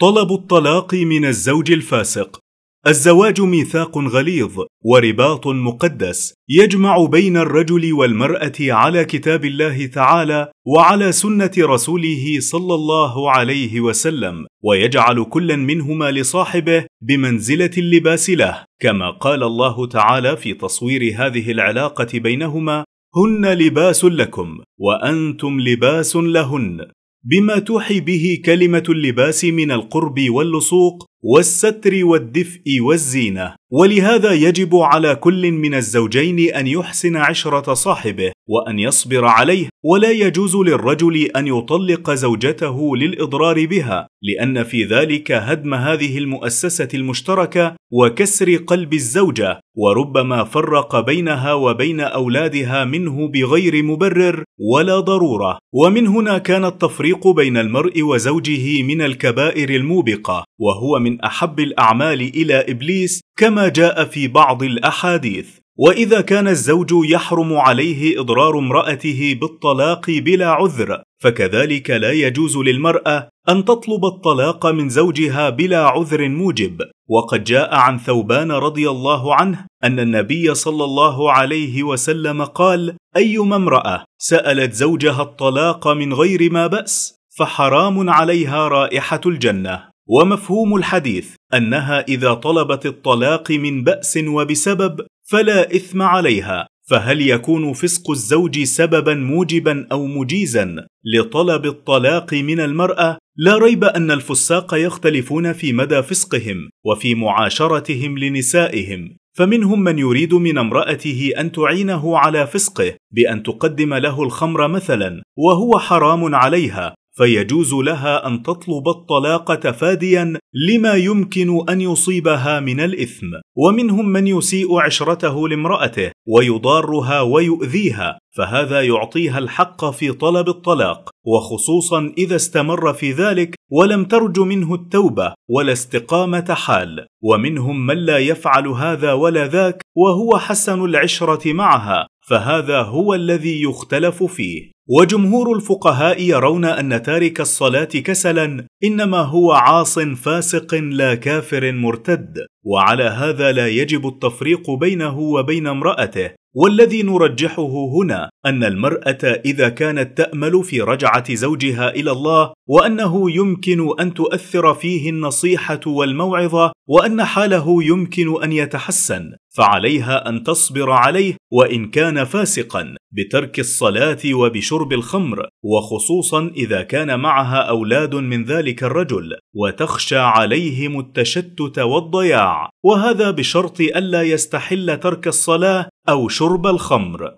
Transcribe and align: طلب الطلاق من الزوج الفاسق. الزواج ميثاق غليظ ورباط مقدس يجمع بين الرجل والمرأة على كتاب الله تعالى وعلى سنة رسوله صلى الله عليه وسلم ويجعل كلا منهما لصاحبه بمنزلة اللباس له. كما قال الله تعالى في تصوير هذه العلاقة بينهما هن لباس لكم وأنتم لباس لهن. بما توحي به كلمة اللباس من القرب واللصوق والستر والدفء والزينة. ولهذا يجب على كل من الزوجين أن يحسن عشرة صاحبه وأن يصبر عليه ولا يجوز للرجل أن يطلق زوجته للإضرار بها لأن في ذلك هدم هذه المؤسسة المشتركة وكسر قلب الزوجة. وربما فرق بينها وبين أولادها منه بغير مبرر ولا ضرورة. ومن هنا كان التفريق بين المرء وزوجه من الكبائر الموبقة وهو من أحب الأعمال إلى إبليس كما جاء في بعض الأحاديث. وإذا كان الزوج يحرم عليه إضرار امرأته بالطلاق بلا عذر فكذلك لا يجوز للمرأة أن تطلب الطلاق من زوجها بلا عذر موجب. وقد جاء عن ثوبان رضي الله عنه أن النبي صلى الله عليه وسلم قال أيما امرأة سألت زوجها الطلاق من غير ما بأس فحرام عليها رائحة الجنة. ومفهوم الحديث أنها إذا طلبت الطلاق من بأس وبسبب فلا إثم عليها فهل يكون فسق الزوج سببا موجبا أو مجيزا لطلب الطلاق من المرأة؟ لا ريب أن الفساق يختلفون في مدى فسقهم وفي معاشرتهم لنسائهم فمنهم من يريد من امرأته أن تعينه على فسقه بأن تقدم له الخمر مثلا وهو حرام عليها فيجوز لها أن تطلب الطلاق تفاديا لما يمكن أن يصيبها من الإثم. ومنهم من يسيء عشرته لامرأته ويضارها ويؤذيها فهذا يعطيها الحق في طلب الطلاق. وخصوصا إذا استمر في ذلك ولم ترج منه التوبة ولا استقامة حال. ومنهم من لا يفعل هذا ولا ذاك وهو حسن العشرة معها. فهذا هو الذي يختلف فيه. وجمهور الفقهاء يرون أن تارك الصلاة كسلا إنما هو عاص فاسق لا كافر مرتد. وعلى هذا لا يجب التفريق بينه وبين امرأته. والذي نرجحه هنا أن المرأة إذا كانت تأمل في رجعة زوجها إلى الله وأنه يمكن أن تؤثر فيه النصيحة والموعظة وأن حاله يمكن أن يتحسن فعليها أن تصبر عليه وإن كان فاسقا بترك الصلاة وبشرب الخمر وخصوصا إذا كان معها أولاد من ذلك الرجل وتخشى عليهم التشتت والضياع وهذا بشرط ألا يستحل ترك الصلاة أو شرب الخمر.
طلب 0.00 0.32
الطلاق 0.32 0.94
من 0.94 1.24
الزوج 1.24 1.72
الفاسق. 1.72 2.38
الزواج 2.86 3.40
ميثاق 3.40 3.98
غليظ 3.98 4.64
ورباط 4.84 5.46
مقدس 5.46 6.34
يجمع 6.48 7.04
بين 7.04 7.36
الرجل 7.36 7.92
والمرأة 7.92 8.52
على 8.60 9.04
كتاب 9.04 9.44
الله 9.44 9.86
تعالى 9.86 10.52
وعلى 10.66 11.12
سنة 11.12 11.50
رسوله 11.58 12.24
صلى 12.38 12.74
الله 12.74 13.30
عليه 13.30 13.80
وسلم 13.80 14.46
ويجعل 14.64 15.24
كلا 15.24 15.56
منهما 15.56 16.10
لصاحبه 16.10 16.84
بمنزلة 17.02 17.70
اللباس 17.78 18.30
له. 18.30 18.64
كما 18.80 19.10
قال 19.10 19.42
الله 19.42 19.86
تعالى 19.86 20.36
في 20.36 20.54
تصوير 20.54 21.14
هذه 21.16 21.50
العلاقة 21.50 22.18
بينهما 22.18 22.84
هن 23.16 23.46
لباس 23.46 24.04
لكم 24.04 24.58
وأنتم 24.78 25.60
لباس 25.60 26.16
لهن. 26.16 26.86
بما 27.24 27.58
توحي 27.58 28.00
به 28.00 28.38
كلمة 28.44 28.82
اللباس 28.88 29.44
من 29.44 29.70
القرب 29.70 30.20
واللصوق 30.30 31.06
والستر 31.22 32.04
والدفء 32.04 32.80
والزينة. 32.80 33.54
ولهذا 33.72 34.32
يجب 34.32 34.76
على 34.76 35.14
كل 35.14 35.52
من 35.52 35.74
الزوجين 35.74 36.54
أن 36.54 36.66
يحسن 36.66 37.16
عشرة 37.16 37.74
صاحبه 37.74 38.32
وأن 38.48 38.78
يصبر 38.78 39.24
عليه 39.24 39.68
ولا 39.84 40.10
يجوز 40.10 40.56
للرجل 40.56 41.16
أن 41.16 41.46
يطلق 41.46 42.10
زوجته 42.10 42.96
للإضرار 42.96 43.66
بها 43.66 44.08
لأن 44.22 44.62
في 44.62 44.84
ذلك 44.84 45.32
هدم 45.32 45.74
هذه 45.74 46.18
المؤسسة 46.18 46.88
المشتركة 46.94 47.76
وكسر 47.92 48.56
قلب 48.56 48.94
الزوجة. 48.94 49.60
وربما 49.78 50.44
فرق 50.44 51.00
بينها 51.00 51.54
وبين 51.54 52.00
أولادها 52.00 52.84
منه 52.84 53.28
بغير 53.28 53.82
مبرر 53.82 54.44
ولا 54.74 55.00
ضرورة. 55.00 55.58
ومن 55.74 56.06
هنا 56.06 56.38
كان 56.38 56.64
التفريق 56.64 57.28
بين 57.28 57.56
المرء 57.56 58.02
وزوجه 58.02 58.82
من 58.82 59.02
الكبائر 59.02 59.70
الموبقة 59.70 60.44
وهو 60.60 60.98
من 60.98 61.20
أحب 61.20 61.60
الأعمال 61.60 62.20
إلى 62.20 62.54
إبليس 62.68 63.20
كما 63.38 63.68
جاء 63.68 64.04
في 64.04 64.28
بعض 64.28 64.62
الأحاديث. 64.62 65.48
وإذا 65.80 66.20
كان 66.20 66.48
الزوج 66.48 66.90
يحرم 66.92 67.56
عليه 67.56 68.20
إضرار 68.20 68.58
امرأته 68.58 69.38
بالطلاق 69.40 70.10
بلا 70.10 70.50
عذر 70.50 71.02
فكذلك 71.22 71.90
لا 71.90 72.12
يجوز 72.12 72.56
للمرأة 72.56 73.28
أن 73.48 73.64
تطلب 73.64 74.04
الطلاق 74.04 74.66
من 74.66 74.88
زوجها 74.88 75.50
بلا 75.50 75.86
عذر 75.86 76.28
موجب. 76.28 76.82
وقد 77.08 77.44
جاء 77.44 77.74
عن 77.74 77.98
ثوبان 77.98 78.52
رضي 78.52 78.90
الله 78.90 79.34
عنه 79.34 79.66
أن 79.84 80.00
النبي 80.00 80.54
صلى 80.54 80.84
الله 80.84 81.32
عليه 81.32 81.82
وسلم 81.82 82.44
قال 82.44 82.96
أيما 83.16 83.56
امرأة 83.56 84.04
سألت 84.18 84.72
زوجها 84.72 85.22
الطلاق 85.22 85.88
من 85.88 86.14
غير 86.14 86.52
ما 86.52 86.66
بأس 86.66 87.14
فحرام 87.38 88.10
عليها 88.10 88.68
رائحة 88.68 89.20
الجنة. 89.26 89.88
ومفهوم 90.08 90.76
الحديث 90.76 91.34
أنها 91.54 92.00
إذا 92.00 92.34
طلبت 92.34 92.86
الطلاق 92.86 93.50
من 93.50 93.84
بأس 93.84 94.18
وبسبب 94.26 95.06
فلا 95.30 95.76
إثم 95.76 96.02
عليها 96.02 96.68
فهل 96.88 97.20
يكون 97.20 97.72
فسق 97.72 98.10
الزوج 98.10 98.62
سببا 98.62 99.14
موجبا 99.14 99.86
أو 99.92 100.06
مجيزا 100.06 100.86
لطلب 101.14 101.66
الطلاق 101.66 102.34
من 102.34 102.60
المرأة؟ 102.60 103.18
لا 103.36 103.58
ريب 103.58 103.84
أن 103.84 104.10
الفساق 104.10 104.74
يختلفون 104.74 105.52
في 105.52 105.72
مدى 105.72 106.02
فسقهم 106.02 106.70
وفي 106.84 107.14
معاشرتهم 107.14 108.18
لنسائهم 108.18 109.16
فمنهم 109.36 109.80
من 109.84 109.98
يريد 109.98 110.34
من 110.34 110.58
امرأته 110.58 111.30
أن 111.38 111.52
تعينه 111.52 112.18
على 112.18 112.46
فسقه 112.46 112.94
بأن 113.10 113.42
تقدم 113.42 113.94
له 113.94 114.22
الخمر 114.22 114.68
مثلا 114.68 115.22
وهو 115.36 115.78
حرام 115.78 116.34
عليها 116.34 116.94
فيجوز 117.18 117.74
لها 117.74 118.26
أن 118.26 118.42
تطلب 118.42 118.88
الطلاق 118.88 119.54
تفاديا 119.54 120.38
لما 120.68 120.94
يمكن 120.94 121.70
أن 121.70 121.80
يصيبها 121.80 122.60
من 122.60 122.80
الإثم. 122.80 123.26
ومنهم 123.56 124.08
من 124.08 124.26
يسيء 124.26 124.80
عشرته 124.80 125.48
لامرأته 125.48 126.10
ويضارها 126.28 127.20
ويؤذيها 127.20 128.18
فهذا 128.36 128.82
يعطيها 128.82 129.38
الحق 129.38 129.90
في 129.90 130.12
طلب 130.12 130.48
الطلاق. 130.48 131.10
وخصوصا 131.26 132.12
إذا 132.18 132.36
استمر 132.36 132.92
في 132.92 133.12
ذلك 133.12 133.54
ولم 133.70 134.04
ترج 134.04 134.40
منه 134.40 134.74
التوبة 134.74 135.32
ولا 135.50 135.72
استقامة 135.72 136.54
حال. 136.54 137.06
ومنهم 137.22 137.86
من 137.86 137.96
لا 137.96 138.18
يفعل 138.18 138.68
هذا 138.68 139.12
ولا 139.12 139.46
ذاك 139.46 139.82
وهو 139.96 140.38
حسن 140.38 140.84
العشرة 140.84 141.52
معها. 141.52 142.06
فهذا 142.28 142.82
هو 142.82 143.14
الذي 143.14 143.62
يختلف 143.62 144.24
فيه. 144.24 144.70
وجمهور 144.88 145.56
الفقهاء 145.56 146.22
يرون 146.22 146.64
أن 146.64 147.02
تارك 147.02 147.40
الصلاة 147.40 147.84
كسلا 147.84 148.66
إنما 148.84 149.18
هو 149.18 149.52
عاص 149.52 149.98
فاسق 149.98 150.74
لا 150.74 151.14
كافر 151.14 151.72
مرتد. 151.72 152.38
وعلى 152.64 153.04
هذا 153.04 153.52
لا 153.52 153.68
يجب 153.68 154.06
التفريق 154.06 154.70
بينه 154.70 155.18
وبين 155.18 155.66
امرأته. 155.66 156.30
والذي 156.54 157.02
نرجحه 157.02 157.72
هنا 157.96 158.30
أن 158.46 158.64
المرأة 158.64 159.40
إذا 159.44 159.68
كانت 159.68 160.18
تأمل 160.18 160.64
في 160.64 160.80
رجعة 160.80 161.34
زوجها 161.34 161.90
إلى 161.90 162.10
الله 162.10 162.52
وأنه 162.68 163.30
يمكن 163.30 164.00
أن 164.00 164.14
تؤثر 164.14 164.74
فيه 164.74 165.10
النصيحة 165.10 165.80
والموعظة 165.86 166.72
وأن 166.88 167.24
حاله 167.24 167.84
يمكن 167.84 168.42
أن 168.42 168.52
يتحسن 168.52 169.32
فعليها 169.56 170.28
أن 170.28 170.42
تصبر 170.42 170.90
عليه 170.90 171.36
وإن 171.52 171.90
كان 171.90 172.24
فاسقا 172.24 172.94
بترك 173.12 173.60
الصلاة 173.60 174.18
وبشرب 174.32 174.92
الخمر 174.92 175.48
وخصوصا 175.64 176.50
إذا 176.56 176.82
كان 176.82 177.20
معها 177.20 177.56
أولاد 177.56 178.14
من 178.14 178.44
ذلك 178.44 178.82
الرجل 178.82 179.36
وتخشى 179.54 180.18
عليهم 180.18 181.00
التشتت 181.00 181.78
والضياع 181.78 182.70
وهذا 182.84 183.30
بشرط 183.30 183.80
ألا 183.80 184.22
يستحل 184.22 185.00
ترك 185.00 185.28
الصلاة 185.28 185.88
أو 186.08 186.28
شرب 186.28 186.66
الخمر. 186.66 187.34